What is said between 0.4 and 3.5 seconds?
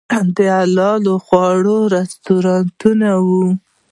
حلال خواړو رستورانت و.